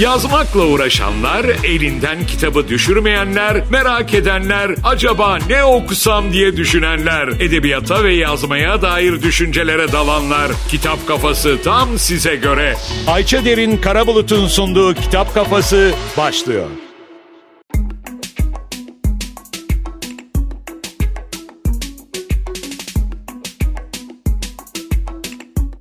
[0.00, 8.82] Yazmakla uğraşanlar, elinden kitabı düşürmeyenler, merak edenler, acaba ne okusam diye düşünenler, edebiyata ve yazmaya
[8.82, 10.52] dair düşüncelere dalanlar.
[10.68, 12.76] Kitap Kafası tam size göre.
[13.06, 16.66] Ayça Derin Karabulut'un sunduğu Kitap Kafası başlıyor.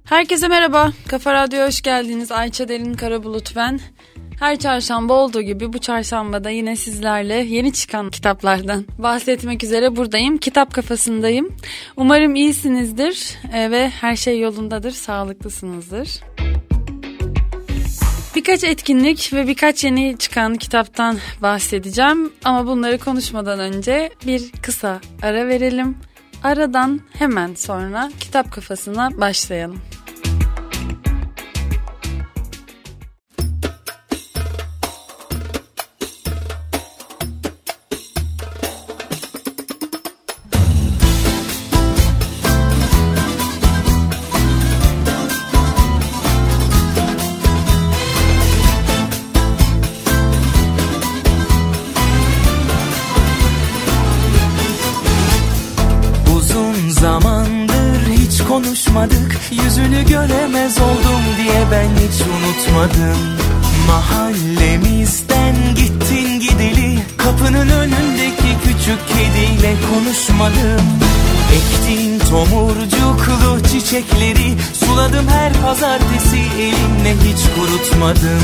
[0.05, 0.91] Herkese merhaba.
[1.07, 2.31] Kafa Radyo'ya hoş geldiniz.
[2.31, 3.79] Ayça Derin Karabulut ben.
[4.39, 10.37] Her çarşamba olduğu gibi bu çarşambada yine sizlerle yeni çıkan kitaplardan bahsetmek üzere buradayım.
[10.37, 11.55] Kitap kafasındayım.
[11.97, 16.09] Umarım iyisinizdir e, ve her şey yolundadır, sağlıklısınızdır.
[18.35, 25.47] Birkaç etkinlik ve birkaç yeni çıkan kitaptan bahsedeceğim ama bunları konuşmadan önce bir kısa ara
[25.47, 25.97] verelim.
[26.43, 29.81] Aradan hemen sonra kitap kafasına başlayalım.
[59.51, 63.17] Yüzünü göremez oldum diye ben hiç unutmadım.
[63.87, 70.85] Mahallemizden gittin gideli Kapının önündeki küçük kediyle konuşmadım.
[71.53, 78.43] Ektiğin tomurcuklu çiçekleri Suladım her pazartesi elimle hiç kurutmadım.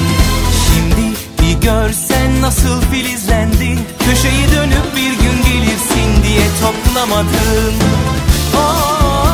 [0.67, 7.75] Şimdi bir görsen nasıl filizlendi Köşeyi dönüp bir gün gelirsin diye toplamadım.
[8.57, 9.25] Oh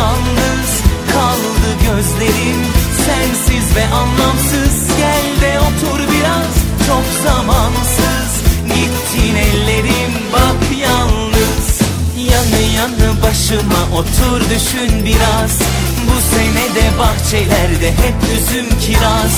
[0.00, 0.70] yalnız
[1.12, 2.60] kaldı gözlerim
[3.06, 4.74] Sensiz ve anlamsız.
[4.98, 6.52] Gel de otur biraz
[6.86, 8.30] Çok zamansız.
[8.74, 11.66] Gittin ellerim bak yalnız.
[12.32, 15.52] Yanı yanı başıma otur düşün biraz.
[16.08, 19.34] Bu sene de bahçelerde hep üzüm kiraz.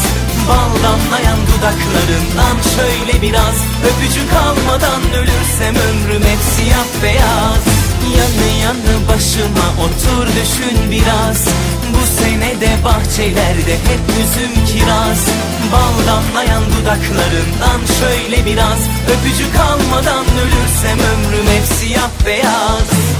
[0.48, 3.56] Bal damlayan dudaklarından şöyle biraz.
[3.88, 7.71] Öpücük almadan ölürsem ömrüm hep siyah beyaz
[8.18, 11.44] Yanı yanı başıma otur düşün biraz.
[11.92, 15.26] Bu sene de bahçelerde hep üzüm kiraz.
[15.72, 18.78] Bal damlayan dudaklarından şöyle biraz.
[19.12, 23.11] Öpücük almadan ölürsem ömrüm hep siyah beyaz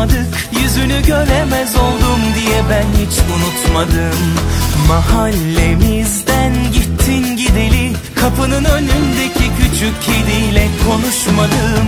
[0.00, 4.18] konuşmadık Yüzünü göremez oldum diye ben hiç unutmadım.
[4.88, 11.86] Mahallemizden gittin gideli Kapının önündeki küçük kediyle konuşmadım.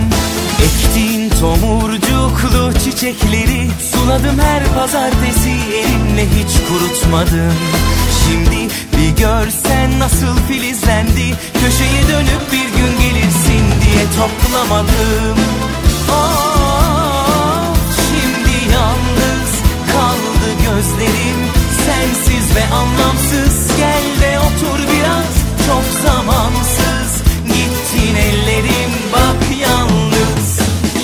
[0.63, 7.53] Ektiğin tomurcuklu çiçekleri Suladım her pazartesi elimle hiç kurutmadım.
[8.25, 15.37] Şimdi bir görsen nasıl filizlendi Köşeye dönüp bir gün gelirsin diye toplamadım.
[16.09, 16.52] Oh
[20.83, 21.39] kaldı gözlerim
[21.85, 23.77] Sensiz ve anlamsız.
[23.77, 25.33] Gel de otur biraz
[25.67, 27.23] Çok zamansız.
[27.47, 30.59] Gittin ellerim bak yalnız.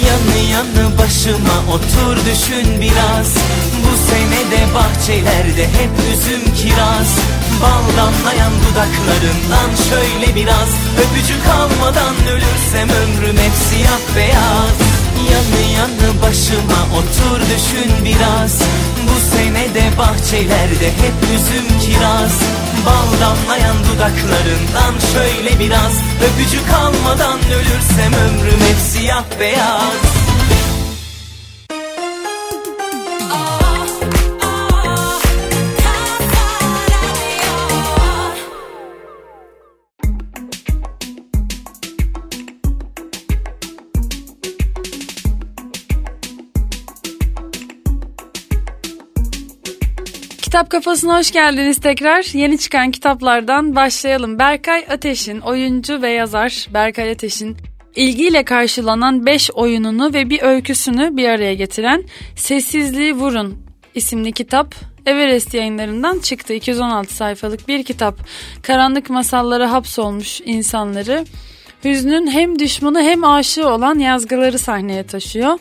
[0.08, 3.34] Yanı yanı başıma otur düşün biraz.
[3.84, 7.12] Bu sene de bahçelerde hep üzüm kiraz.
[7.62, 10.70] Bal damlayan dudaklarından şöyle biraz.
[11.02, 14.78] Öpücük almadan ölürsem ömrüm hep siyah beyaz.
[15.32, 18.62] Yanı yanı başıma otur düşün biraz
[19.20, 22.42] Bu sene de bahçelerde hep üzüm kiraz.
[22.86, 25.94] Bal damlayan dudaklarından şöyle biraz.
[26.24, 30.39] Öpücük almadan ölürsem ömrüm hep siyah beyaz
[50.60, 52.34] Kitap Kafası'na hoş geldiniz tekrar.
[52.34, 54.40] Yeni çıkan kitaplardan başlayalım.
[54.40, 57.58] Berkay Ateş'in, oyuncu ve yazar Berkay Ateş'in
[57.96, 62.04] ilgiyle karşılanan 5 oyununu ve bir öyküsünü bir araya getiren
[62.36, 63.58] Sessizliği Vurun
[63.96, 64.76] isimli kitap
[65.06, 68.20] Everest yayınlarından çıktı 216 sayfalık bir kitap.
[68.62, 71.26] Karanlık masallara hapsolmuş insanları
[71.86, 75.60] Hüznün hem düşmanı hem aşığı olan yazgıları sahneye taşıyor.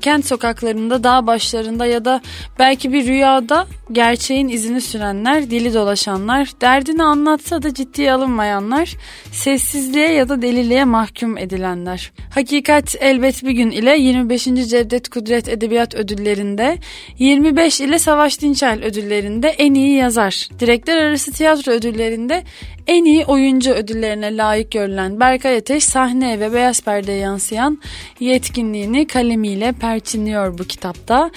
[0.00, 2.20] Kent sokaklarında, dağ başlarında ya da
[2.58, 8.96] belki bir rüyada gerçeğin izini sürenler, dili dolaşanlar, derdini anlatsa da ciddiye alınmayanlar,
[9.32, 12.12] sessizliğe ya da deliliğe mahkum edilenler.
[12.34, 14.44] Hakikat elbet bir gün ile 25.
[14.44, 16.78] Cevdet Kudret Edebiyat Ödülleri'nde,
[17.18, 22.44] 25 ile Savaş Dinçel Ödülleri'nde en iyi yazar, direktör arası tiyatro ödüllerinde
[22.86, 27.78] en iyi oyuncu ödüllerine layık görülen Berkay Ateş sahne ve beyaz perdeye yansıyan
[28.20, 31.30] yetkinliğini kalemiyle perçinliyor bu kitapta.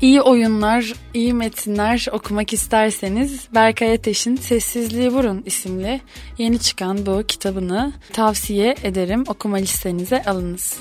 [0.00, 6.00] İyi oyunlar, iyi metinler okumak isterseniz Berkay Ateş'in Sessizliği Vurun isimli
[6.38, 9.24] yeni çıkan bu kitabını tavsiye ederim.
[9.28, 10.78] Okuma listenize alınız.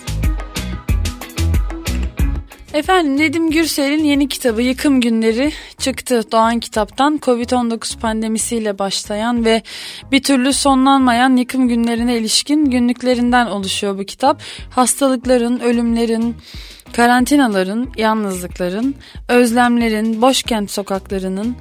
[2.77, 7.17] Efendim Nedim Gürsel'in yeni kitabı Yıkım Günleri çıktı Doğan Kitap'tan.
[7.17, 9.61] Covid-19 pandemisiyle başlayan ve
[10.11, 14.41] bir türlü sonlanmayan yıkım günlerine ilişkin günlüklerinden oluşuyor bu kitap.
[14.69, 16.35] Hastalıkların, ölümlerin,
[16.93, 18.95] karantinaların, yalnızlıkların,
[19.29, 21.55] özlemlerin, boş kent sokaklarının,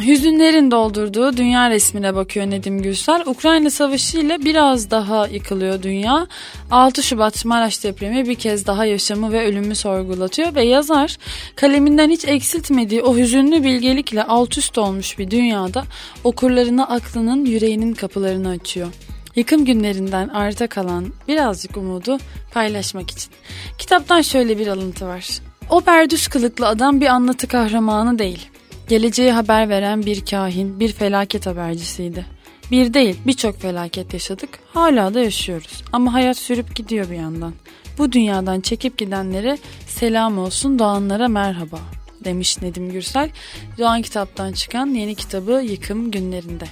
[0.00, 3.22] hüzünlerin doldurduğu dünya resmine bakıyor Nedim Gürsel.
[3.26, 6.26] Ukrayna Savaşı ile biraz daha yıkılıyor dünya.
[6.70, 11.16] 6 Şubat Maraş depremi bir kez daha yaşamı ve ölümü sorgulatıyor ve yazar
[11.56, 15.84] kaleminden hiç eksiltmediği o hüzünlü bilgelikle alt üst olmuş bir dünyada
[16.24, 18.88] okurlarına aklının yüreğinin kapılarını açıyor.
[19.36, 22.18] Yıkım günlerinden arta kalan birazcık umudu
[22.52, 23.32] paylaşmak için.
[23.78, 25.40] Kitaptan şöyle bir alıntı var.
[25.70, 28.53] O perdüz kılıklı adam bir anlatı kahramanı değil
[28.88, 32.26] Geleceği haber veren bir kahin, bir felaket habercisiydi.
[32.70, 35.82] Bir değil birçok felaket yaşadık, hala da yaşıyoruz.
[35.92, 37.54] Ama hayat sürüp gidiyor bir yandan.
[37.98, 41.78] Bu dünyadan çekip gidenlere selam olsun, doğanlara merhaba
[42.24, 43.30] demiş Nedim Gürsel.
[43.78, 46.64] Doğan kitaptan çıkan yeni kitabı Yıkım Günlerinde.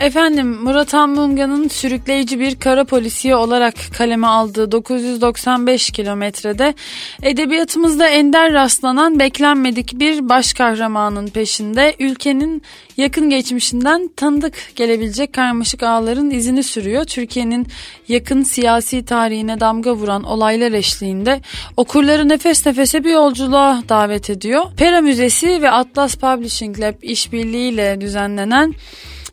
[0.00, 6.74] Efendim Murat Anmunga'nın sürükleyici bir kara polisiye olarak kaleme aldığı 995 kilometrede
[7.22, 12.62] edebiyatımızda ender rastlanan beklenmedik bir baş kahramanın peşinde ülkenin
[12.96, 17.04] yakın geçmişinden tanıdık gelebilecek karmaşık ağların izini sürüyor.
[17.04, 17.66] Türkiye'nin
[18.08, 21.40] yakın siyasi tarihine damga vuran olaylar eşliğinde
[21.76, 24.64] okurları nefes nefese bir yolculuğa davet ediyor.
[24.76, 28.74] Pera Müzesi ve Atlas Publishing Lab işbirliğiyle düzenlenen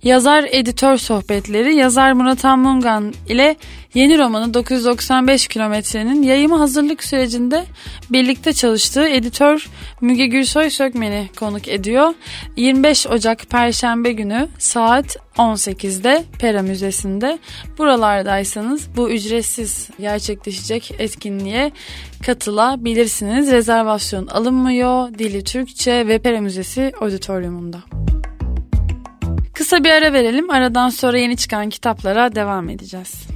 [0.04, 3.56] Yazar editör sohbetleri yazar Murat Anmungan ile
[3.94, 7.66] yeni romanı 995 kilometrenin yayımı hazırlık sürecinde
[8.10, 9.70] birlikte çalıştığı editör
[10.02, 12.14] Müge Gülsoy Sökmen'i konuk ediyor.
[12.56, 17.40] 25 Ocak Perşembe günü saat 18'de Pera Müzesi'nde
[17.78, 21.72] buralardaysanız bu ücretsiz gerçekleşecek etkinliğe
[22.26, 23.52] katılabilirsiniz.
[23.52, 25.14] Rezervasyon alınmıyor.
[25.14, 27.78] Dili Türkçe ve Pera Müzesi auditoriumunda.
[29.68, 30.50] Kısa bir ara verelim.
[30.50, 33.28] Aradan sonra yeni çıkan kitaplara devam edeceğiz.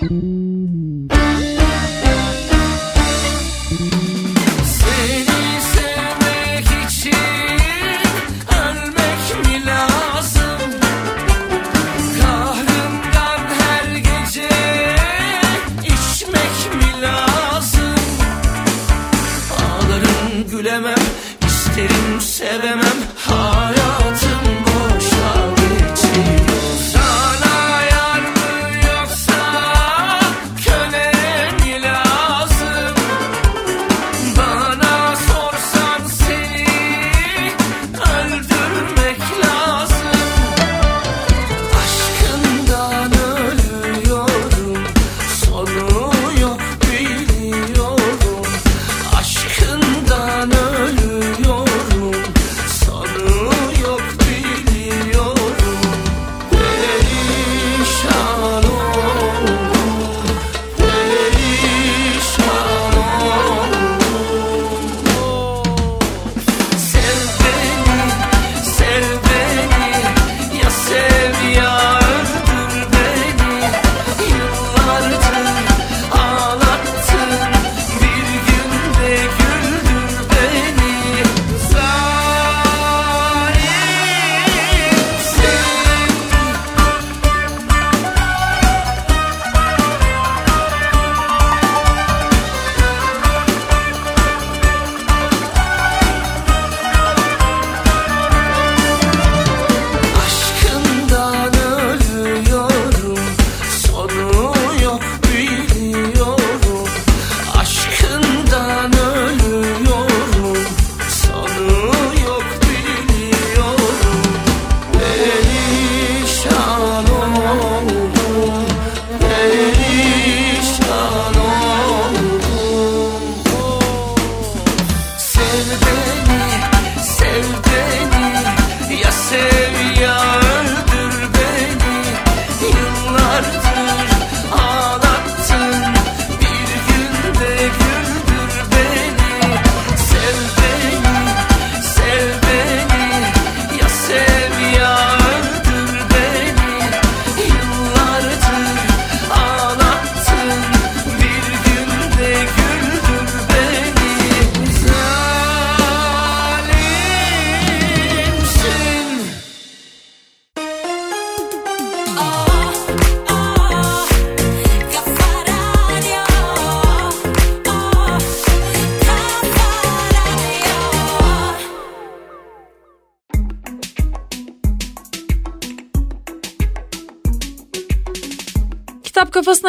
[0.00, 1.13] Müzik
[22.20, 22.98] sevemem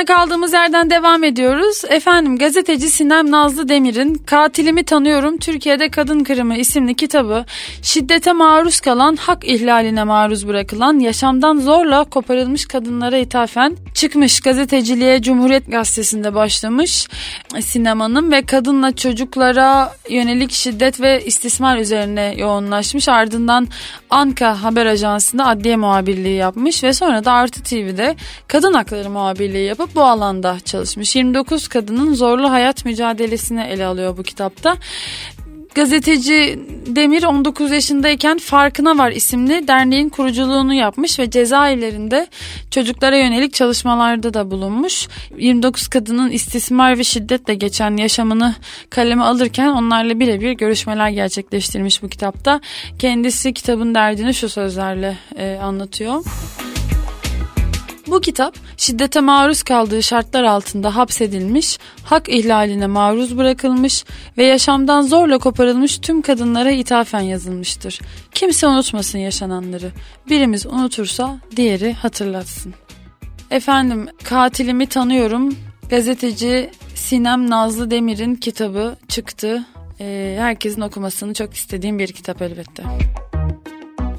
[0.06, 1.82] kaldığımız yerden devam ediyoruz.
[1.90, 7.46] Efendim gazeteci Sinem Nazlı Demir'in Katilimi Tanıyorum Türkiye'de Kadın Kırımı isimli kitabı
[7.82, 15.72] şiddete maruz kalan, hak ihlaline maruz bırakılan, yaşamdan zorla koparılmış kadınlara ithafen çıkmış gazeteciliğe Cumhuriyet
[15.72, 17.08] Gazetesi'nde başlamış
[17.62, 23.10] sinemanın ve kadınla çocuklara yönelik şiddet ve istismar üzerine yoğunlaşmış.
[23.10, 23.68] Ardından
[24.10, 28.16] Anka Haber Ajansı'nda adliye muhabirliği yapmış ve sonra da Artı TV'de
[28.48, 31.16] kadın hakları muhabirliği yapıp bu alanda çalışmış.
[31.16, 34.78] 29 kadının zorlu hayat mücadelesini ele alıyor bu kitapta.
[35.76, 42.28] Gazeteci Demir 19 yaşındayken Farkına Var isimli derneğin kuruculuğunu yapmış ve cezaevlerinde
[42.72, 45.08] çocuklara yönelik çalışmalarda da bulunmuş.
[45.38, 48.56] 29 kadının istismar ve şiddetle geçen yaşamını
[48.90, 52.62] kaleme alırken onlarla birebir görüşmeler gerçekleştirmiş bu kitapta.
[53.00, 56.24] Kendisi kitabın derdini şu sözlerle e, anlatıyor.
[58.08, 64.06] Bu kitap şiddete maruz kaldığı şartlar altında hapsedilmiş, hak ihlaline maruz bırakılmış
[64.38, 68.00] ve yaşamdan zorla koparılmış tüm kadınlara ithafen yazılmıştır.
[68.32, 69.92] Kimse unutmasın yaşananları.
[70.30, 72.74] Birimiz unutursa diğeri hatırlatsın.
[73.52, 75.56] Efendim katilimi tanıyorum.
[75.90, 79.66] Gazeteci Sinem Nazlı Demir'in kitabı çıktı.
[80.00, 82.84] Ee, herkesin okumasını çok istediğim bir kitap elbette.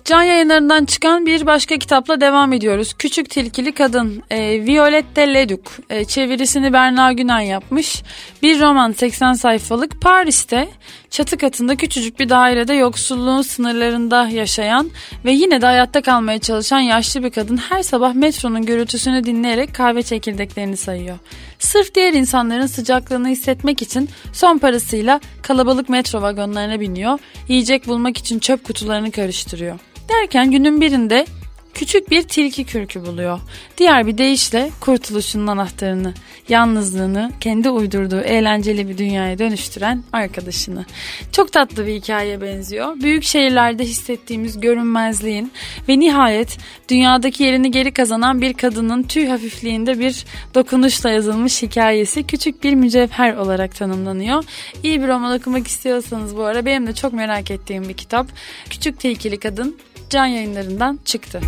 [0.07, 2.95] Can yayınlarından çıkan bir başka kitapla devam ediyoruz.
[2.99, 8.03] Küçük Tilkili Kadın, e, Violette Leduc, e, çevirisini Berna Günen yapmış.
[8.43, 10.69] Bir roman 80 sayfalık Paris'te
[11.11, 14.91] çatı katında küçücük bir dairede yoksulluğun sınırlarında yaşayan
[15.25, 20.03] ve yine de hayatta kalmaya çalışan yaşlı bir kadın her sabah metronun gürültüsünü dinleyerek kahve
[20.03, 21.19] çekirdeklerini sayıyor.
[21.59, 28.39] Sırf diğer insanların sıcaklığını hissetmek için son parasıyla kalabalık metro vagonlarına biniyor, yiyecek bulmak için
[28.39, 29.79] çöp kutularını karıştırıyor.
[30.09, 31.27] Derken günün birinde
[31.75, 33.41] küçük bir tilki kürkü buluyor.
[33.79, 36.15] Diğer bir deyişle kurtuluşunun anahtarını,
[36.49, 40.85] yalnızlığını kendi uydurduğu eğlenceli bir dünyaya dönüştüren arkadaşını.
[41.33, 43.01] Çok tatlı bir hikayeye benziyor.
[43.01, 45.53] Büyük şehirlerde hissettiğimiz görünmezliğin
[45.89, 46.59] ve nihayet
[46.89, 53.37] dünyadaki yerini geri kazanan bir kadının tüy hafifliğinde bir dokunuşla yazılmış hikayesi küçük bir mücevher
[53.37, 54.45] olarak tanımlanıyor.
[54.83, 58.27] İyi bir roman okumak istiyorsanız bu ara benim de çok merak ettiğim bir kitap.
[58.71, 59.77] Küçük Tilkili Kadın
[60.11, 61.41] Can yayınlarından çıktı.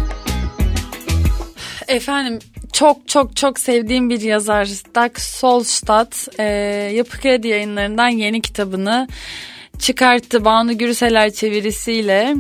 [1.89, 2.39] Efendim
[2.73, 6.45] çok çok çok sevdiğim bir yazar Dag Solstad e,
[6.95, 9.09] Yapı Kredi yayınlarından yeni kitabını
[9.79, 10.45] çıkarttı.
[10.45, 12.35] Banu Gürseler çevirisiyle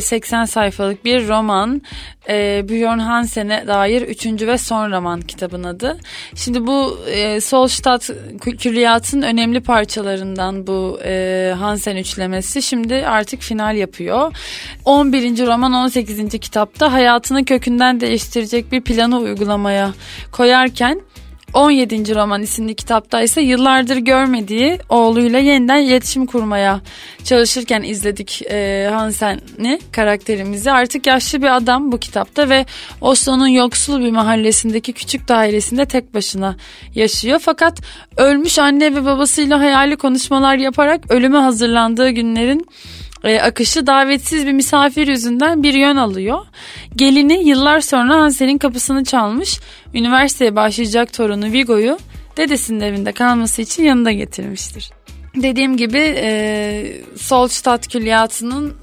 [0.00, 1.82] 80 e, sayfalık bir roman
[2.28, 5.98] e, Björn Hansen'e dair üçüncü ve son roman kitabın adı.
[6.34, 8.10] Şimdi bu e, Solstadt
[8.58, 14.36] külliyatın önemli parçalarından bu e, Hansen üçlemesi şimdi artık final yapıyor.
[14.84, 15.46] 11.
[15.46, 16.28] roman 18.
[16.38, 19.92] kitapta hayatını kökünden değiştirecek bir planı uygulamaya
[20.32, 21.00] koyarken
[21.54, 22.14] 17.
[22.14, 26.80] roman isimli kitapta ise yıllardır görmediği oğluyla yeniden iletişim kurmaya
[27.24, 30.70] çalışırken izledik e, Hansen'i karakterimizi.
[30.70, 32.66] Artık yaşlı bir adam bu kitapta ve
[33.00, 36.56] Oslo'nun yoksul bir mahallesindeki küçük dairesinde tek başına
[36.94, 37.38] yaşıyor.
[37.42, 37.80] Fakat
[38.16, 42.66] ölmüş anne ve babasıyla hayali konuşmalar yaparak ölüme hazırlandığı günlerin
[43.24, 46.46] e, akışı davetsiz bir misafir yüzünden bir yön alıyor.
[46.96, 49.60] Gelini yıllar sonra Hansel'in kapısını çalmış,
[49.94, 51.98] üniversiteye başlayacak torunu Vigo'yu
[52.36, 54.90] dedesinin evinde kalması için yanında getirmiştir.
[55.36, 58.74] Dediğim gibi e, Solstadt külliyatının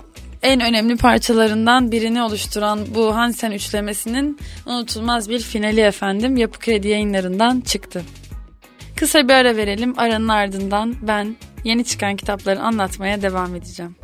[0.44, 7.62] en önemli parçalarından birini oluşturan bu Hansen üçlemesinin unutulmaz bir finali efendim Yapı Kredi yayınlarından
[7.62, 8.04] çıktı.
[8.96, 9.94] Kısa bir ara verelim.
[9.98, 13.96] Aranın ardından ben yeni çıkan kitapları anlatmaya devam edeceğim.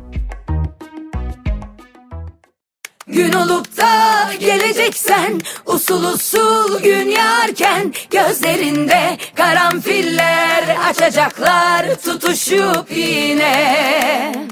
[3.08, 14.48] Gün olup da geleceksen usul usul gün yarken gözlerinde karanfiller açacaklar tutuşup yine.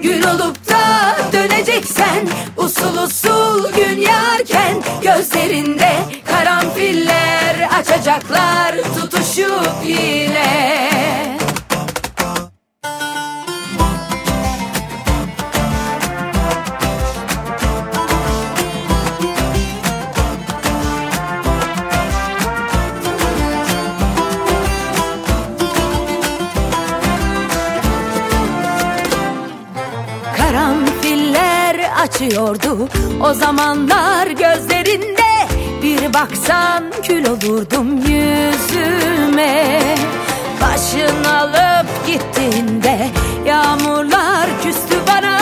[0.00, 5.92] Gün olup da döneceksen usul usul gün yarken gözlerinde
[6.26, 11.41] karanfiller açacaklar tutuşup yine.
[32.02, 32.88] Açıyordu.
[33.24, 35.32] O zamanlar gözlerinde
[35.82, 39.80] bir baksan kül olurdum yüzüme.
[40.62, 43.08] Başın alıp gittiğinde
[43.46, 45.38] yağmurlar küstü bana.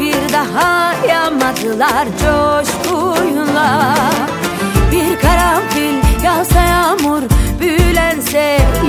[0.00, 3.94] Bir daha yağmadılar coşkuyla
[4.92, 5.96] Bir karanfil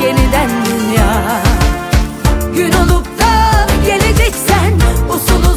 [0.04, 1.42] yeniden dünya.
[2.56, 4.74] Gün olup da geleceksen
[5.10, 5.57] usul usul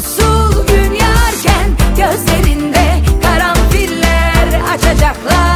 [2.01, 5.50] Gözlerinde karanfiller açacaklar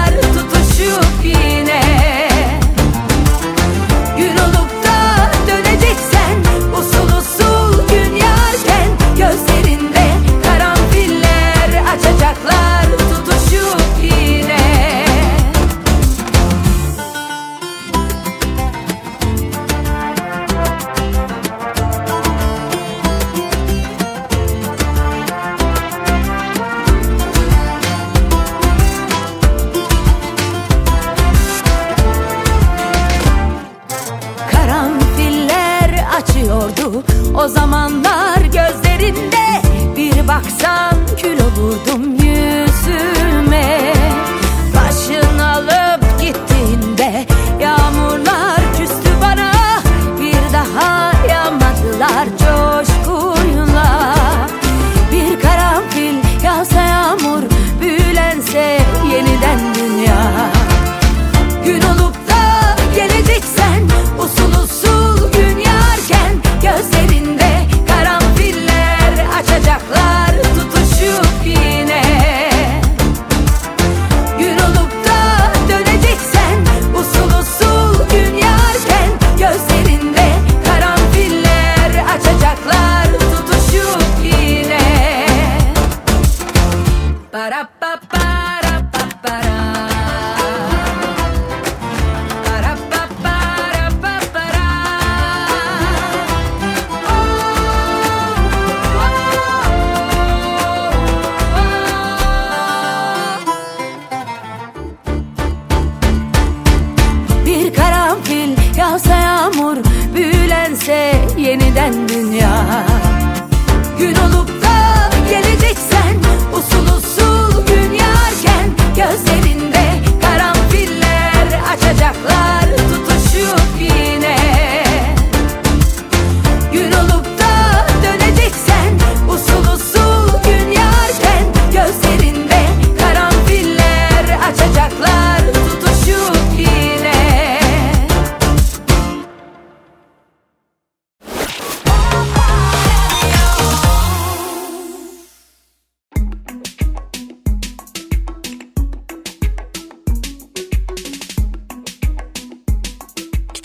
[41.65, 42.14] kül olurdum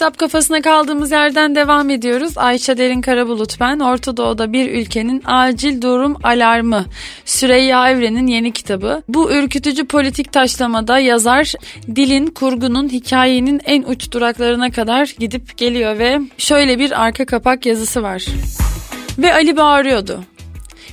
[0.01, 2.33] Kitap kafasına kaldığımız yerden devam ediyoruz.
[2.39, 3.81] Ayça Derin Karabulut ben.
[3.81, 6.85] Orta Doğu'da bir ülkenin acil durum alarmı.
[7.25, 9.03] Süreyya Evren'in yeni kitabı.
[9.09, 11.53] Bu ürkütücü politik taşlamada yazar
[11.97, 18.03] dilin, kurgunun, hikayenin en uç duraklarına kadar gidip geliyor ve şöyle bir arka kapak yazısı
[18.03, 18.27] var.
[19.19, 20.21] Ve Ali bağırıyordu.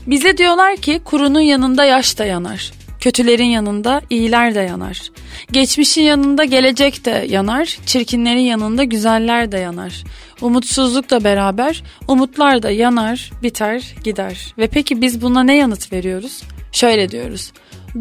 [0.07, 2.76] Bize diyorlar ki kurunun yanında yaş da yanar.
[3.07, 5.11] Kötülerin yanında iyiler de yanar.
[5.51, 7.77] Geçmişin yanında gelecek de yanar.
[7.85, 10.03] Çirkinlerin yanında güzeller de yanar.
[10.41, 14.53] Umutsuzlukla beraber umutlar da yanar, biter, gider.
[14.57, 16.43] Ve peki biz buna ne yanıt veriyoruz?
[16.71, 17.51] Şöyle diyoruz.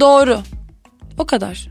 [0.00, 0.40] Doğru.
[1.18, 1.68] O kadar.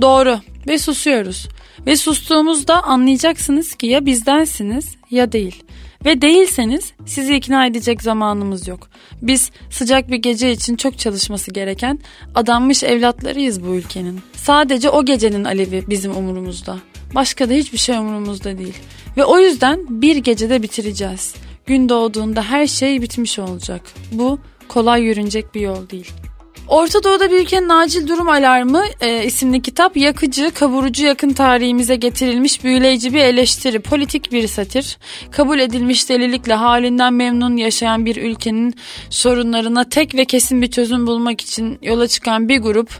[0.00, 0.40] Doğru.
[0.66, 1.48] Ve susuyoruz.
[1.86, 5.64] Ve sustuğumuzda anlayacaksınız ki ya bizdensiniz ya değil.
[6.04, 8.88] Ve değilseniz sizi ikna edecek zamanımız yok.
[9.22, 11.98] Biz sıcak bir gece için çok çalışması gereken
[12.34, 14.20] adanmış evlatlarıyız bu ülkenin.
[14.36, 16.78] Sadece o gecenin alevi bizim umurumuzda.
[17.14, 18.76] Başka da hiçbir şey umurumuzda değil.
[19.16, 21.34] Ve o yüzden bir gecede bitireceğiz.
[21.66, 23.82] Gün doğduğunda her şey bitmiş olacak.
[24.12, 24.38] Bu
[24.68, 26.12] kolay yürünecek bir yol değil.
[26.72, 32.64] Orta Doğu'da bir ülkenin acil durum alarmı e, isimli kitap yakıcı, kavurucu yakın tarihimize getirilmiş
[32.64, 34.98] büyüleyici bir eleştiri, politik bir satir.
[35.30, 38.74] Kabul edilmiş delilikle halinden memnun yaşayan bir ülkenin
[39.10, 42.90] sorunlarına tek ve kesin bir çözüm bulmak için yola çıkan bir grup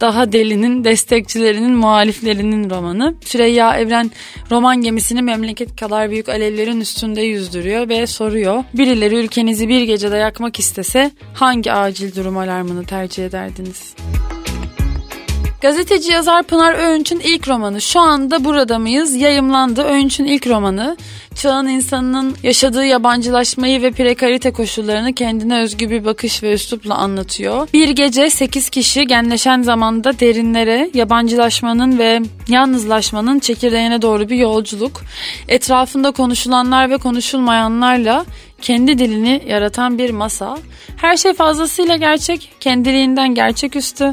[0.00, 3.14] daha delinin, destekçilerinin, muhaliflerinin romanı.
[3.24, 4.10] Süreyya Evren
[4.50, 8.64] roman gemisini memleket kadar büyük alevlerin üstünde yüzdürüyor ve soruyor.
[8.74, 13.94] Birileri ülkenizi bir gecede yakmak istese hangi acil durum alarmını tercih ederdiniz?
[15.62, 19.82] Gazeteci yazar Pınar Öğünç'ün ilk romanı Şu anda burada mıyız yayımlandı.
[19.82, 20.96] Öğünç'ün ilk romanı
[21.34, 27.68] çağın insanının yaşadığı yabancılaşmayı ve prekarite koşullarını kendine özgü bir bakış ve üslupla anlatıyor.
[27.72, 35.00] Bir gece 8 kişi genleşen zamanda derinlere yabancılaşmanın ve yalnızlaşmanın çekirdeğine doğru bir yolculuk.
[35.48, 38.24] Etrafında konuşulanlar ve konuşulmayanlarla
[38.62, 40.58] kendi dilini yaratan bir masa.
[40.96, 44.12] Her şey fazlasıyla gerçek, kendiliğinden gerçeküstü.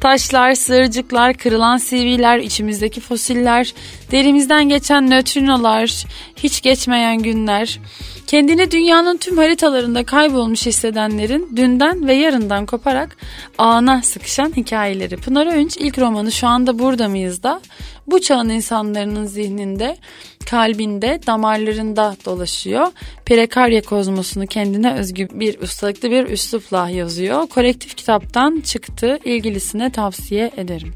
[0.00, 3.74] Taşlar, sığırcıklar, kırılan CV'ler, içimizdeki fosiller,
[4.10, 6.04] derimizden geçen nötrinolar,
[6.36, 7.80] hiç geçmeyen günler,
[8.26, 13.16] kendini dünyanın tüm haritalarında kaybolmuş hissedenlerin dünden ve yarından koparak
[13.58, 15.16] ana sıkışan hikayeleri.
[15.16, 17.60] Pınar Öğünç ilk romanı Şu anda burada mıyız da
[18.06, 19.96] bu çağın insanların zihninde,
[20.50, 22.86] kalbinde, damarlarında dolaşıyor.
[23.26, 27.46] Prekarya kozmosunu kendine özgü bir ustalıklı bir üslupla yazıyor.
[27.46, 29.18] Kolektif kitaptan çıktı.
[29.24, 30.92] İlgilisine tavsiye ederim.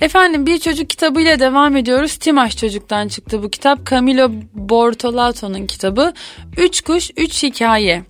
[0.00, 2.16] Efendim bir çocuk kitabıyla devam ediyoruz.
[2.16, 3.90] Timaş Çocuk'tan çıktı bu kitap.
[3.90, 6.12] Camilo Bortolato'nun kitabı.
[6.56, 8.02] Üç Kuş, Üç Hikaye.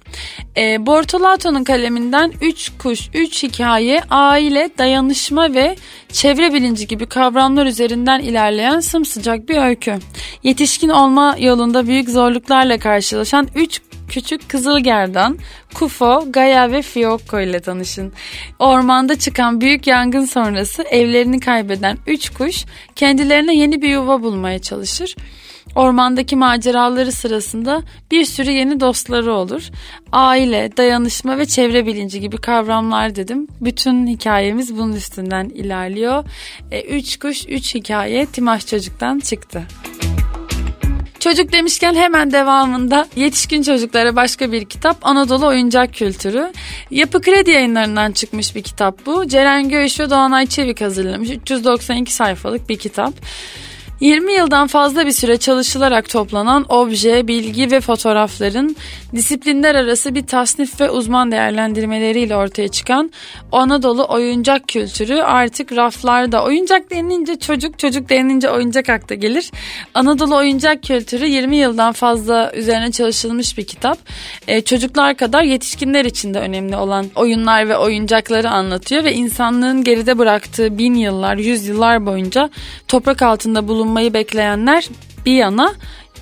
[0.57, 5.77] E, Bortolato'nun kaleminden Üç Kuş, Üç Hikaye, aile, dayanışma ve
[6.13, 9.99] çevre bilinci gibi kavramlar üzerinden ilerleyen sımsıcak bir öykü.
[10.43, 15.39] Yetişkin olma yolunda büyük zorluklarla karşılaşan üç küçük kızılgerdan,
[15.75, 18.13] Kufo, Gaya ve Fiyokko ile tanışın.
[18.59, 22.65] Ormanda çıkan büyük yangın sonrası evlerini kaybeden üç kuş
[22.97, 25.17] kendilerine yeni bir yuva bulmaya çalışır.
[25.75, 29.69] Ormandaki maceraları sırasında bir sürü yeni dostları olur.
[30.13, 33.47] Aile, dayanışma ve çevre bilinci gibi kavramlar dedim.
[33.61, 36.25] Bütün hikayemiz bunun üstünden ilerliyor.
[36.71, 39.63] E, üç kuş, üç hikaye Timaş Çocuk'tan çıktı.
[41.21, 46.53] Çocuk demişken hemen devamında yetişkin çocuklara başka bir kitap Anadolu Oyuncak Kültürü.
[46.91, 49.29] Yapı Kredi yayınlarından çıkmış bir kitap bu.
[49.29, 51.31] Ceren Göğüş ve Doğanay Çevik hazırlamış.
[51.31, 53.15] 392 sayfalık bir kitap.
[54.01, 58.77] 20 yıldan fazla bir süre çalışılarak toplanan obje, bilgi ve fotoğrafların
[59.15, 63.11] disiplinler arası bir tasnif ve uzman değerlendirmeleriyle ortaya çıkan
[63.53, 66.45] Anadolu oyuncak kültürü artık raflarda.
[66.45, 69.51] Oyuncak denilince çocuk, çocuk denilince oyuncak akla gelir.
[69.95, 73.99] Anadolu oyuncak kültürü 20 yıldan fazla üzerine çalışılmış bir kitap.
[74.49, 80.19] Ee, çocuklar kadar yetişkinler için de önemli olan oyunlar ve oyuncakları anlatıyor ve insanlığın geride
[80.19, 82.51] bıraktığı bin yıllar, yüz yıllar boyunca
[82.89, 84.89] toprak altında bulunmaktadır bulunmayı bekleyenler
[85.27, 85.75] bir yana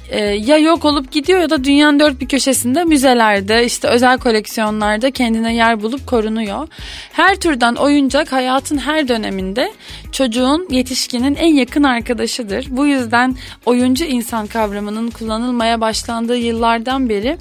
[0.09, 5.11] e, ya yok olup gidiyor ya da dünyanın dört bir köşesinde müzelerde işte özel koleksiyonlarda
[5.11, 6.69] kendine yer bulup korunuyor.
[7.13, 9.73] Her türden oyuncak hayatın her döneminde
[10.13, 12.67] çocuğun yetişkinin en yakın arkadaşıdır.
[12.71, 13.37] Bu yüzden
[13.67, 17.39] oyuncu insan kavramının kullanılmaya başlandığı yıllardan beri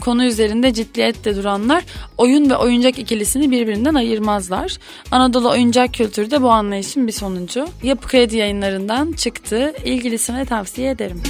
[0.00, 1.84] konu üzerinde ciddiyetle duranlar
[2.18, 4.76] oyun ve oyuncak ikilisini birbirinden ayırmazlar.
[5.10, 7.68] Anadolu oyuncak kültürü de bu anlayışın bir sonucu.
[7.82, 9.72] Yapı Kredi yayınlarından çıktı.
[9.84, 11.22] İlgilisine tavsiye ederim.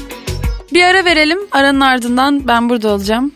[0.74, 1.38] Bir ara verelim.
[1.52, 3.33] Aranın ardından ben burada olacağım.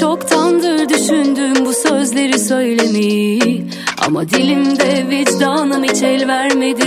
[0.00, 3.64] Çoktandır düşündüm bu sözleri söylemeyi
[4.06, 6.84] Ama dilimde vicdanım hiç el vermedi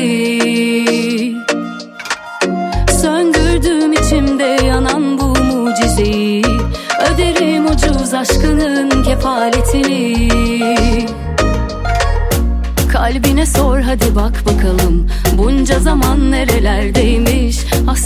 [3.02, 6.41] Söndürdüm içimde yanan bu mucizeyi
[7.22, 10.30] Öderim ucuz aşkının kefaletini
[12.92, 15.08] Kalbine sor hadi bak bakalım.
[15.38, 17.58] Bunca zaman nerelerdeymiş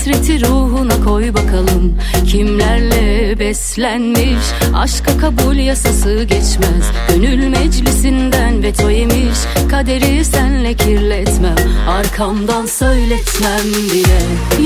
[0.06, 1.98] Hasreti ruhuna koy bakalım.
[2.28, 4.46] Kimlerle beslenmiş?
[4.76, 6.92] Aşka kabul yasası geçmez.
[7.10, 9.38] Gönül meclisinden veto yemiş.
[9.72, 11.56] Kaderi senle kirletmem.
[11.90, 14.20] Arkamdan söyletmem bile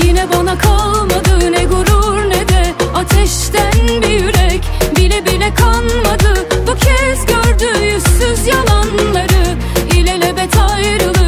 [0.06, 2.62] Yine bana kalmadı ne gurur ne de
[2.94, 4.60] Ateşten bir yürek.
[4.96, 6.46] Bile bile kanmadı.
[6.66, 9.56] Bu kez gördü yüzsüz yalanları.
[9.96, 11.19] İlelebet ayrılık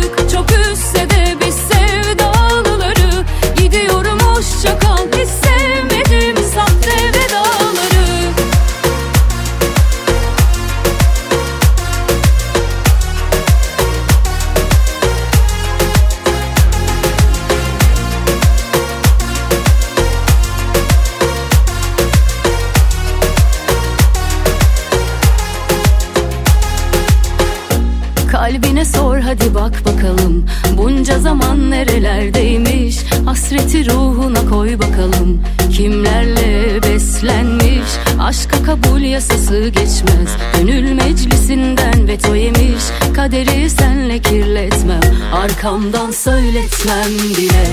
[38.43, 40.37] Aşka kabul yasası geçmez.
[40.57, 42.83] Gönül meclisinden veto yemiş.
[43.15, 45.01] Kaderi senle kirletmem.
[45.35, 47.67] Arkamdan söyletmem bile.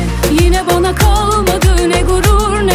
[0.44, 2.68] Yine bana kalmadı ne gurur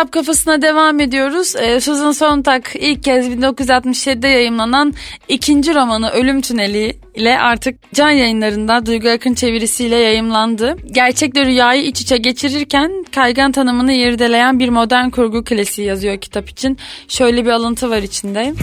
[0.00, 1.56] kitap kafasına devam ediyoruz.
[1.56, 4.94] Ee, Susan Sontag ilk kez 1967'de yayımlanan
[5.28, 10.76] ikinci romanı Ölüm Tüneli ile artık can yayınlarında Duygu Akın çevirisiyle yayımlandı.
[10.92, 16.78] Gerçekle rüyayı iç içe geçirirken kaygan tanımını irdeleyen bir modern kurgu klasiği yazıyor kitap için.
[17.08, 18.54] Şöyle bir alıntı var içinde.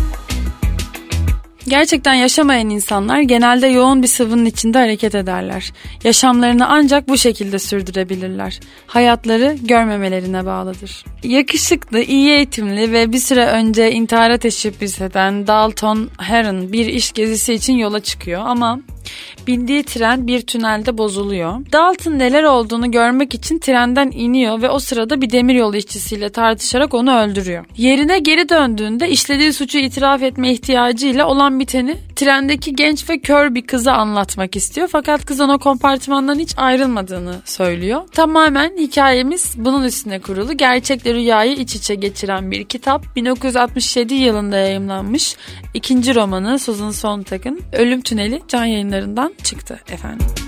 [1.67, 5.73] Gerçekten yaşamayan insanlar genelde yoğun bir sıvının içinde hareket ederler.
[6.03, 8.59] Yaşamlarını ancak bu şekilde sürdürebilirler.
[8.87, 11.05] Hayatları görmemelerine bağlıdır.
[11.23, 17.53] Yakışıklı, iyi eğitimli ve bir süre önce intihara teşebbüs eden Dalton Heron bir iş gezisi
[17.53, 18.79] için yola çıkıyor ama
[19.47, 21.53] bindiği tren bir tünelde bozuluyor.
[21.71, 27.19] Dalton neler olduğunu görmek için trenden iniyor ve o sırada bir demiryolu işçisiyle tartışarak onu
[27.19, 27.65] öldürüyor.
[27.77, 33.67] Yerine geri döndüğünde işlediği suçu itiraf etme ihtiyacıyla olan biteni trendeki genç ve kör bir
[33.67, 34.87] kıza anlatmak istiyor.
[34.91, 38.01] Fakat kızın o kompartımandan hiç ayrılmadığını söylüyor.
[38.11, 40.57] Tamamen hikayemiz bunun üstüne kurulu.
[40.57, 43.15] Gerçekle rüyayı iç içe geçiren bir kitap.
[43.15, 45.35] 1967 yılında yayımlanmış.
[45.73, 50.46] ikinci romanı Susan Sontag'ın Ölüm Tüneli can yayınlarından çıktı efendim.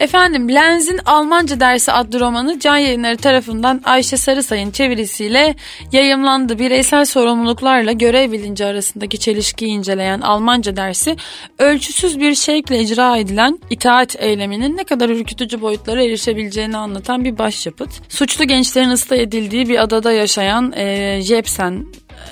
[0.00, 5.54] Efendim Lenz'in Almanca dersi adlı romanı Can Yayınları tarafından Ayşe Sarısay'ın çevirisiyle
[5.92, 6.58] yayımlandı.
[6.58, 11.16] Bireysel sorumluluklarla görev bilinci arasındaki çelişkiyi inceleyen Almanca dersi
[11.58, 17.90] ölçüsüz bir şekilde icra edilen itaat eyleminin ne kadar ürkütücü boyutlara erişebileceğini anlatan bir başyapıt.
[18.08, 21.86] Suçlu gençlerin ıslah edildiği bir adada yaşayan e, Jepsen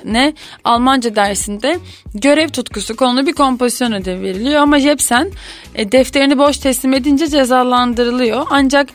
[0.05, 0.33] ne
[0.65, 1.79] Almanca dersinde
[2.15, 5.31] görev tutkusu konulu bir kompozisyon ödevi veriliyor ama Jepsen
[5.75, 8.47] e, defterini boş teslim edince cezalandırılıyor.
[8.51, 8.89] Ancak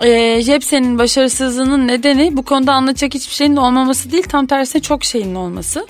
[0.00, 5.34] e, Jepsen'in başarısızlığının nedeni bu konuda anlatacak hiçbir şeyin olmaması değil tam tersine çok şeyin
[5.34, 5.86] olması.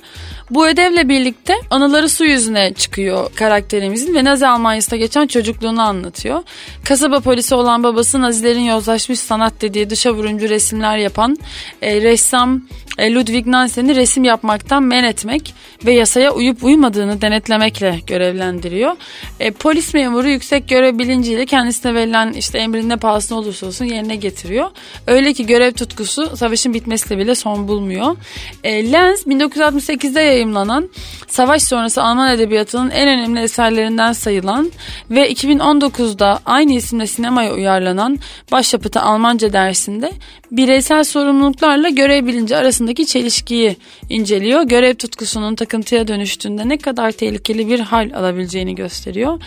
[0.50, 6.42] Bu ödevle birlikte anıları su yüzüne çıkıyor karakterimizin ve Nazi Almanya'sında geçen çocukluğunu anlatıyor.
[6.84, 11.36] Kasaba polisi olan babası Nazilerin yozlaşmış sanat dediği dışa vuruncu resimler yapan
[11.82, 12.62] e, ressam
[12.98, 15.54] e, Ludwig Nansen'i resim yapmaktan men etmek
[15.86, 18.96] ve yasaya uyup uymadığını denetlemekle görevlendiriyor.
[19.40, 24.16] E, polis memuru yüksek görev bilinciyle kendisine verilen işte emrin ne pahasına olursa olsun yerine
[24.16, 24.70] getiriyor.
[25.06, 28.16] Öyle ki görev tutkusu savaşın bitmesiyle bile son bulmuyor.
[28.64, 30.90] E, Lenz 1968'de yayımlanan
[31.28, 34.70] savaş sonrası Alman edebiyatının en önemli eserlerinden sayılan
[35.10, 38.18] ve 2019'da aynı isimle sinemaya uyarlanan
[38.52, 40.12] başyapıtı Almanca dersinde
[40.50, 43.76] bireysel sorumluluklarla görev bilinci arasındaki çelişkiyi
[44.10, 44.62] inceliyor.
[44.62, 49.42] Görev tutkusunun takıntıya dönüştüğünde ne kadar tehlikeli bir hal alabileceğini gösteriyor.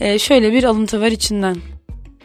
[0.00, 1.56] Ee, şöyle bir alıntı var içinden.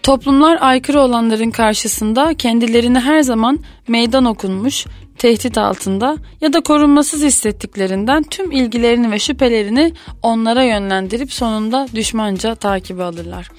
[0.04, 4.86] Toplumlar aykırı olanların karşısında kendilerini her zaman meydan okunmuş,
[5.20, 13.04] tehdit altında ya da korunmasız hissettiklerinden tüm ilgilerini ve şüphelerini onlara yönlendirip sonunda düşmanca takibi
[13.04, 13.50] alırlar.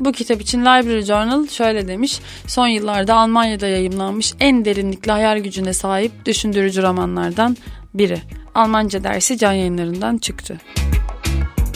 [0.00, 2.20] Bu kitap için Library Journal şöyle demiş.
[2.46, 7.56] Son yıllarda Almanya'da yayımlanmış en derinlikli hayal gücüne sahip düşündürücü romanlardan
[7.94, 8.18] biri.
[8.54, 10.60] Almanca dersi can yayınlarından çıktı.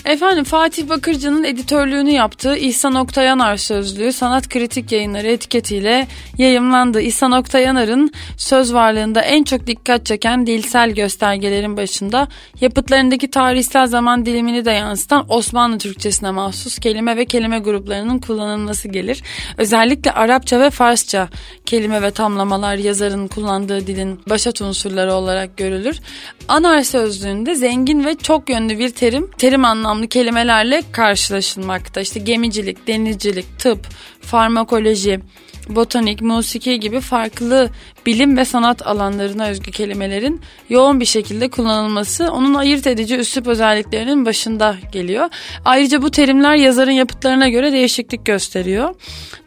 [0.09, 7.01] Efendim Fatih Bakırcı'nın editörlüğünü yaptığı İhsan Oktayanar sözlüğü sanat kritik yayınları etiketiyle yayımlandı.
[7.01, 12.29] İhsan Oktayanar'ın söz varlığında en çok dikkat çeken dilsel göstergelerin başında
[12.61, 19.23] yapıtlarındaki tarihsel zaman dilimini de yansıtan Osmanlı Türkçesine mahsus kelime ve kelime gruplarının kullanılması gelir.
[19.59, 21.29] Özellikle Arapça ve Farsça
[21.67, 26.01] kelime ve tamlamalar yazarın kullandığı dilin başat unsurları olarak görülür.
[26.49, 29.65] Anar sözlüğünde zengin ve çok yönlü bir terim, terim
[29.99, 32.01] anlamlı kelimelerle karşılaşılmakta.
[32.01, 33.87] İşte gemicilik, denizcilik, tıp,
[34.21, 35.21] farmakoloji,
[35.69, 37.71] botanik, musiki gibi farklı
[38.07, 44.27] bilim ve sanat alanlarına özgü kelimelerin yoğun bir şekilde kullanılması onun ayırt edici üslup özelliklerinin
[44.27, 45.29] başında geliyor.
[45.65, 48.95] Ayrıca bu terimler yazarın yapıtlarına göre değişiklik gösteriyor.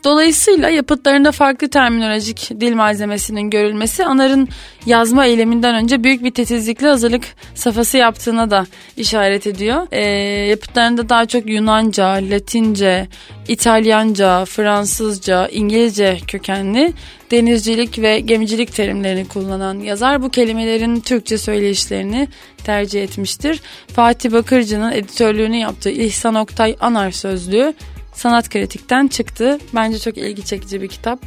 [0.04, 4.50] Dolayısıyla yapıtlarında farklı terminolojik dil malzemesinin görülmesi Anar'ın
[4.86, 7.24] yazma eyleminden önce büyük bir titizlikle hazırlık
[7.56, 8.66] safhası yaptığına da
[8.98, 9.88] işaret ediyor.
[9.92, 10.02] E,
[10.50, 13.08] yapıtlarında daha çok Yunanca, Latince,
[13.48, 16.94] İtalyanca, Fransızca, İngilizce kökenli
[17.32, 22.28] denizcilik ve gemicilik terimlerini kullanan yazar bu kelimelerin Türkçe söyleyişlerini
[22.64, 23.62] tercih etmiştir.
[23.94, 27.74] Fatih Bakırcı'nın editörlüğünü yaptığı İhsan Oktay Anar sözlüğü
[28.14, 29.60] sanat kritikten çıktı.
[29.76, 31.20] Bence çok ilgi çekici bir kitap.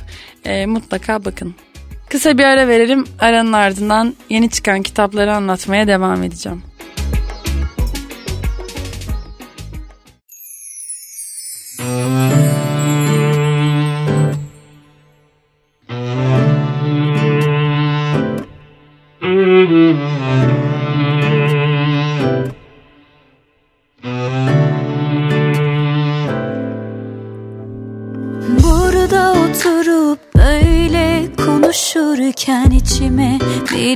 [0.44, 1.55] E, mutlaka bakın.
[2.09, 3.05] Kısa bir ara verelim.
[3.18, 6.62] Aranın ardından yeni çıkan kitapları anlatmaya devam edeceğim.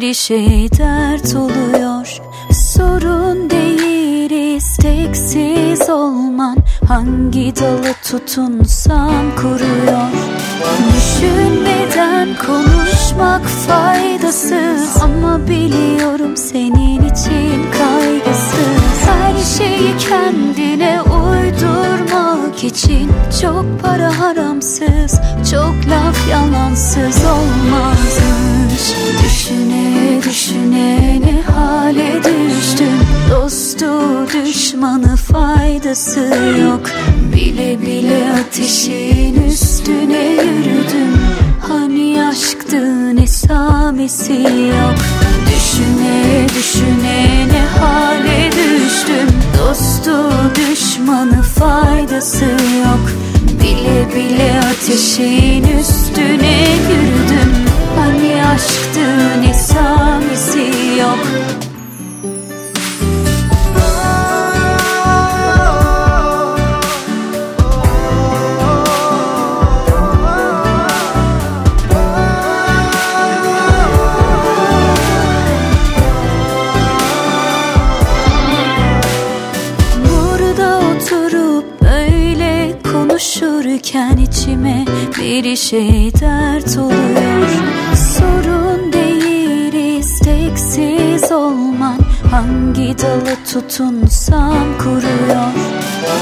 [0.00, 2.18] Bir şey dert oluyor.
[2.52, 6.56] Sorun değil isteksiz olman.
[6.88, 10.08] Hangi dalı tutunsam kuruyor.
[10.92, 15.02] Düşünmeden konuşmak faydasız.
[15.02, 19.06] Ama biliyorum senin için kaygısız.
[19.06, 21.02] Her şeyi kendine
[22.64, 23.10] için
[23.42, 28.94] Çok para haramsız, çok laf yalansız olmazmış
[29.24, 32.98] Düşüne düşüne ne hale düştüm
[33.30, 33.86] Dostu
[34.44, 36.20] düşmanı faydası
[36.60, 36.80] yok.
[37.34, 41.18] Bile bile ateşin üstüne yürüdüm
[41.68, 44.98] Hani aşktı ne samisi yok.
[45.46, 51.37] Düşüne düşüne ne hale düştüm Dostu düşmanı
[52.18, 53.10] faydası yok.
[53.62, 57.52] Bile bile ateşin üstüne yürüdüm.
[57.98, 59.00] Hani aşktı
[59.42, 61.18] ne samisi yok
[93.60, 95.52] tutunsam kuruyor.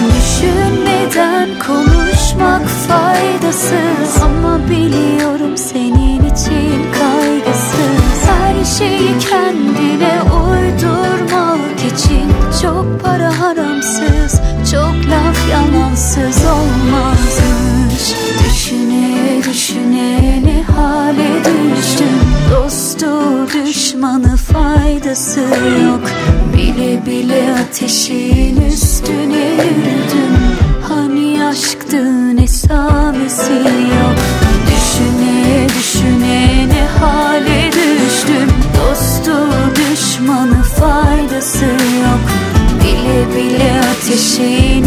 [0.09, 4.23] Düşünmeden konuşmak faydasız.
[4.23, 8.27] Ama biliyorum senin için kaygısız.
[8.27, 14.41] Her şeyi kendine uydurmak için Çok para haramsız,
[14.73, 22.21] çok laf yalansız olmazmış Düşüne düşüne ne hale düştüm?
[22.51, 23.07] Dostu
[23.53, 25.41] düşmanı faydası
[25.85, 26.11] yok
[26.57, 30.37] Bile bile ateşin üstüne yürüdüm.
[30.89, 34.17] Hani aşktı ne samisi yok
[34.67, 38.49] Düşüne düşüne ne hale düştüm.
[38.77, 39.33] Dostu
[39.77, 42.21] düşmanı faydası yok.
[42.81, 44.86] Bile bile ateşin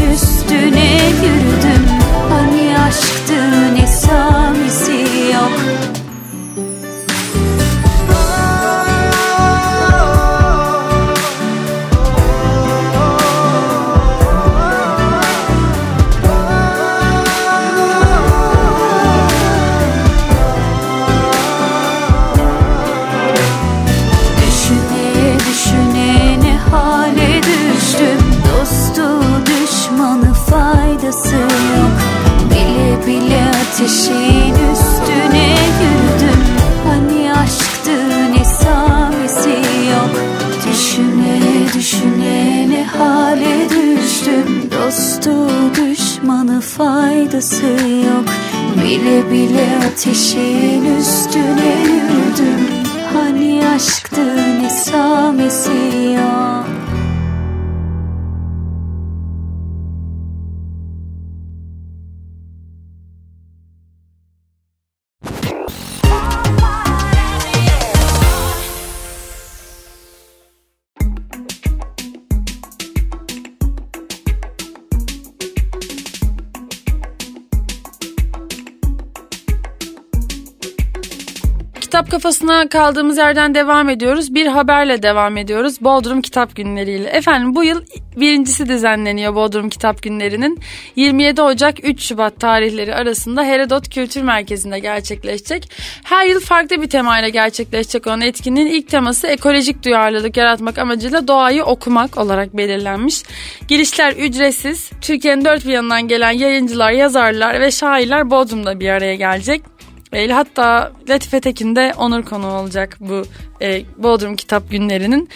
[82.29, 84.33] Kafasına kaldığımız yerden devam ediyoruz.
[84.33, 85.81] Bir haberle devam ediyoruz.
[85.81, 87.09] Bodrum Kitap Günleri ile.
[87.09, 87.81] Efendim bu yıl
[88.17, 90.59] birincisi düzenleniyor Bodrum Kitap Günleri'nin.
[90.95, 95.71] 27 Ocak 3 Şubat tarihleri arasında Herodot Kültür Merkezi'nde gerçekleşecek.
[96.03, 101.63] Her yıl farklı bir temayla gerçekleşecek olan etkinliğin ilk teması ekolojik duyarlılık yaratmak amacıyla doğayı
[101.63, 103.23] okumak olarak belirlenmiş.
[103.67, 104.89] Girişler ücretsiz.
[105.01, 109.78] Türkiye'nin dört bir yanından gelen yayıncılar, yazarlar ve şairler Bodrum'da bir araya gelecek.
[110.13, 113.23] E, hatta Latife Tekin de onur konu olacak bu
[113.61, 115.29] e, Bodrum Kitap Günleri'nin.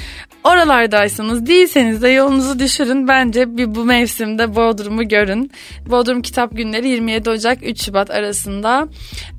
[0.44, 3.08] Oralardaysanız değilseniz de yolunuzu düşürün.
[3.08, 5.52] Bence bir bu mevsimde Bodrum'u görün.
[5.90, 8.88] Bodrum Kitap Günleri 27 Ocak 3 Şubat arasında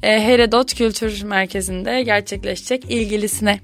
[0.03, 3.61] e, Herodot Kültür Merkezi'nde gerçekleşecek ilgilisine.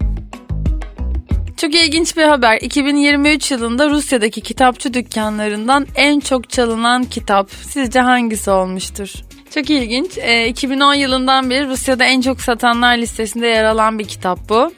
[1.57, 2.59] Çok ilginç bir haber.
[2.62, 9.12] 2023 yılında Rusya'daki kitapçı dükkanlarından en çok çalınan kitap sizce hangisi olmuştur?
[9.55, 10.19] Çok ilginç.
[10.19, 14.73] E, 2010 yılından beri Rusya'da en çok satanlar listesinde yer alan bir kitap bu.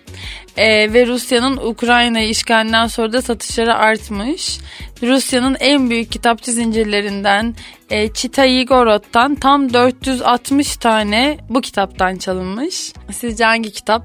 [0.56, 4.58] E, ve Rusya'nın Ukrayna'yı işgalinden sonra da satışları artmış.
[5.02, 7.54] Rusya'nın en büyük kitapçı zincirlerinden
[7.90, 12.92] e, Çitayigorod'dan tam 460 tane bu kitaptan çalınmış.
[13.12, 14.02] Sizce hangi kitap?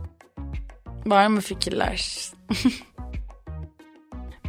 [1.06, 2.12] Var mı fikirler?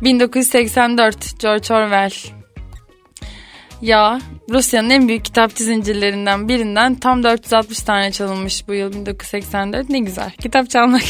[0.03, 2.38] 1984 George Orwell.
[3.83, 4.21] Ya
[4.51, 9.91] Rusya'nın en büyük kitapçı zincirlerinden birinden tam 460 tane çalınmış bu yıl 1984.
[9.91, 10.31] Ne güzel.
[10.31, 11.03] Kitap çalmak.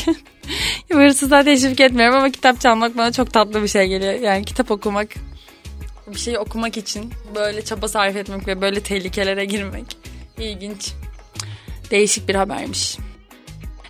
[0.92, 4.12] Hırsızlığa teşvik etmiyorum ama kitap çalmak bana çok tatlı bir şey geliyor.
[4.12, 5.08] Yani kitap okumak,
[6.06, 9.96] bir şeyi okumak için böyle çaba sarf etmek ve böyle tehlikelere girmek
[10.38, 10.92] ilginç.
[11.90, 12.98] Değişik bir habermiş.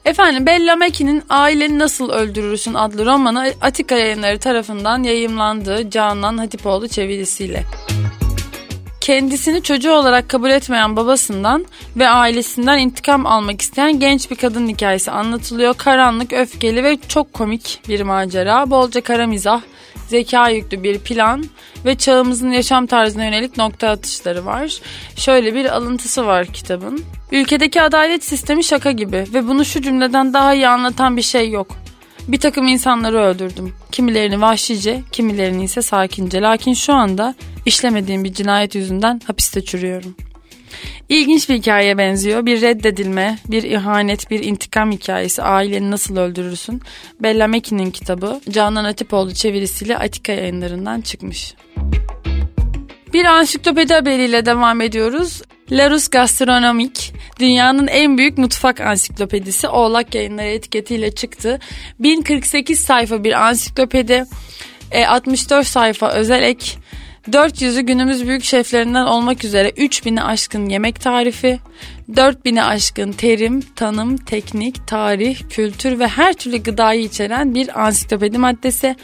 [0.05, 7.65] Efendim Bella Mackie'nin Aileni Nasıl Öldürürsün adlı romanı Atika yayınları tarafından yayımlandı Canan Hatipoğlu çevirisiyle.
[9.09, 15.11] Kendisini çocuğu olarak kabul etmeyen babasından ve ailesinden intikam almak isteyen genç bir kadın hikayesi
[15.11, 15.75] anlatılıyor.
[15.75, 18.71] Karanlık, öfkeli ve çok komik bir macera.
[18.71, 19.61] Bolca kara mizah,
[20.09, 21.45] zeka yüklü bir plan
[21.85, 24.81] ve çağımızın yaşam tarzına yönelik nokta atışları var.
[25.17, 27.05] Şöyle bir alıntısı var kitabın.
[27.33, 31.67] Ülkedeki adalet sistemi şaka gibi ve bunu şu cümleden daha iyi anlatan bir şey yok.
[32.29, 33.73] Bir takım insanları öldürdüm.
[33.93, 36.41] Kimilerini vahşice, kimilerini ise sakince.
[36.41, 37.35] Lakin şu anda
[37.67, 40.17] işlemediğim bir cinayet yüzünden hapiste çürüyorum.
[41.09, 42.47] İlginç bir hikayeye benziyor.
[42.47, 45.43] Bir reddedilme, bir ihanet, bir intikam hikayesi.
[45.43, 46.83] Aileni nasıl öldürürsün?
[47.21, 51.55] Bella Mackie'nin kitabı Canan Atipoğlu çevirisiyle Atika yayınlarından çıkmış.
[53.13, 55.43] Bir ansiklopedi haberiyle devam ediyoruz.
[55.71, 61.59] Larus Gastronomik dünyanın en büyük mutfak ansiklopedisi Oğlak Yayınları etiketiyle çıktı.
[61.99, 64.25] 1048 sayfa bir ansiklopedi,
[64.93, 66.67] e, 64 sayfa özel ek,
[67.31, 71.59] 400'ü günümüz büyük şeflerinden olmak üzere 3000'i aşkın yemek tarifi,
[72.13, 78.97] 4000'i aşkın terim, tanım, teknik, tarih, kültür ve her türlü gıdayı içeren bir ansiklopedi maddesi.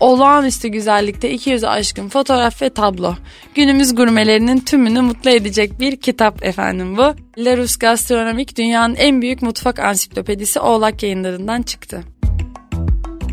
[0.00, 3.14] Olağanüstü güzellikte 200'ü aşkın fotoğraf ve tablo.
[3.54, 7.14] Günümüz gurmelerinin tümünü mutlu edecek bir kitap efendim bu.
[7.38, 12.02] Larus Gastronomik dünyanın en büyük mutfak ansiklopedisi Oğlak yayınlarından çıktı.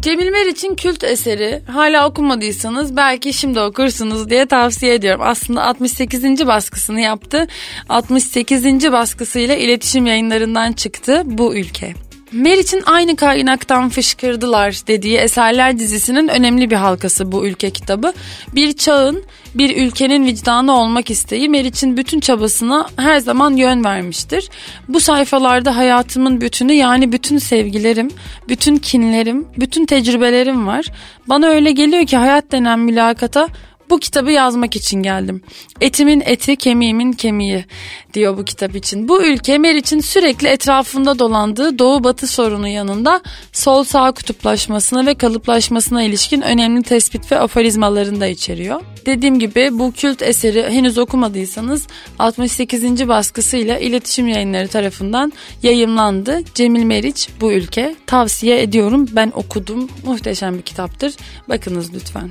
[0.02, 5.22] Cemil Meriç'in kült eseri hala okumadıysanız belki şimdi okursunuz diye tavsiye ediyorum.
[5.24, 6.48] Aslında 68.
[6.48, 7.48] baskısını yaptı.
[7.90, 8.92] 68.
[8.92, 12.07] baskısıyla iletişim yayınlarından çıktı bu ülke.
[12.32, 18.14] Meriç'in aynı kaynaktan fışkırdılar dediği eserler dizisinin önemli bir halkası bu ülke kitabı.
[18.56, 19.24] Bir çağın,
[19.56, 24.50] bir ülkenin vicdanı olmak isteği Meriç'in bütün çabasına her zaman yön vermiştir.
[24.88, 28.12] Bu sayfalarda hayatımın bütünü yani bütün sevgilerim,
[28.50, 30.86] bütün kinlerim, bütün tecrübelerim var.
[31.28, 33.48] Bana öyle geliyor ki hayat denen mülakata
[33.90, 35.42] bu kitabı yazmak için geldim.
[35.82, 37.66] Etimin eti, kemiğimin kemiği
[38.14, 39.08] diyor bu kitap için.
[39.08, 43.22] Bu ülke Meriç'in sürekli etrafında dolandığı doğu batı sorunu yanında
[43.54, 48.82] sol sağ kutuplaşmasına ve kalıplaşmasına ilişkin önemli tespit ve aforizmalarını da içeriyor.
[49.06, 51.88] Dediğim gibi bu kült eseri henüz okumadıysanız
[52.20, 53.08] 68.
[53.08, 55.34] baskısıyla iletişim yayınları tarafından
[55.64, 56.42] yayımlandı.
[56.56, 59.08] Cemil Meriç bu ülke tavsiye ediyorum.
[59.12, 59.90] Ben okudum.
[60.06, 61.14] Muhteşem bir kitaptır.
[61.50, 62.30] Bakınız lütfen.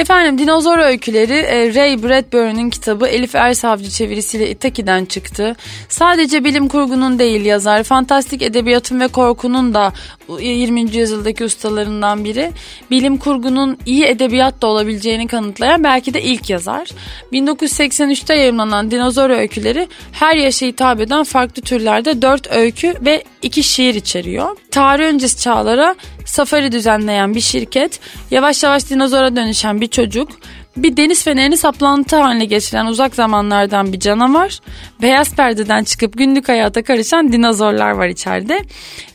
[0.00, 5.56] Efendim Dinozor Öyküleri e, Ray Bradbury'nin kitabı Elif Ersavcı çevirisiyle İtaki'den çıktı.
[5.88, 9.92] Sadece bilim kurgunun değil yazar, fantastik edebiyatın ve korkunun da
[10.40, 10.80] 20.
[10.80, 12.52] yüzyıldaki ustalarından biri.
[12.90, 16.88] Bilim kurgunun iyi edebiyat da olabileceğini kanıtlayan belki de ilk yazar.
[17.32, 23.94] 1983'te yayınlanan Dinozor Öyküleri her yaşa hitap eden farklı türlerde 4 öykü ve 2 şiir
[23.94, 24.56] içeriyor.
[24.70, 25.94] Tarih öncesi çağlara
[26.30, 28.00] safari düzenleyen bir şirket,
[28.30, 30.28] yavaş yavaş dinozora dönüşen bir çocuk,
[30.76, 34.60] bir deniz fenerini saplantı haline getiren uzak zamanlardan bir canavar,
[35.02, 38.62] beyaz perdeden çıkıp günlük hayata karışan dinozorlar var içeride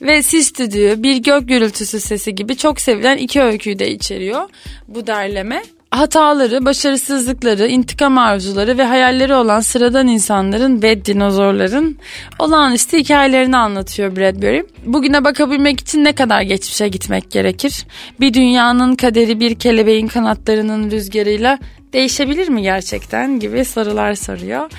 [0.02, 4.50] ve sis düdüğü, bir gök gürültüsü sesi gibi çok sevilen iki öyküyü de içeriyor
[4.88, 5.64] bu derleme
[5.98, 11.98] hataları, başarısızlıkları, intikam arzuları ve hayalleri olan sıradan insanların ve dinozorların
[12.40, 14.64] olağanüstü hikayelerini anlatıyor Bradbury.
[14.86, 17.86] Bugüne bakabilmek için ne kadar geçmişe gitmek gerekir?
[18.20, 21.60] Bir dünyanın kaderi bir kelebeğin kanatlarının rüzgarıyla
[21.94, 24.72] değişebilir mi gerçekten gibi sorular soruyor.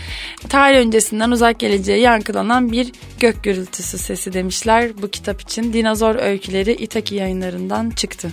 [0.48, 5.72] Tarih öncesinden uzak geleceğe yankılanan bir gök gürültüsü sesi demişler bu kitap için.
[5.72, 8.28] Dinozor Öyküleri İtaki yayınlarından çıktı.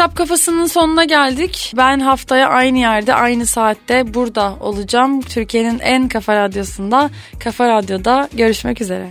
[0.00, 1.72] Kitap kafasının sonuna geldik.
[1.76, 5.20] Ben haftaya aynı yerde, aynı saatte burada olacağım.
[5.20, 9.10] Türkiye'nin en kafa radyosunda, Kafa Radyo'da görüşmek üzere.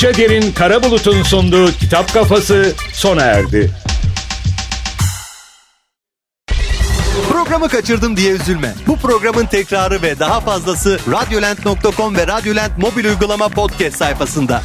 [0.00, 3.70] Ayça Derin Karabulut'un sunduğu Kitap Kafası sona erdi.
[7.28, 8.74] Programı kaçırdım diye üzülme.
[8.86, 14.62] Bu programın tekrarı ve daha fazlası radyolent.com ve Radyolent mobil uygulama podcast sayfasında.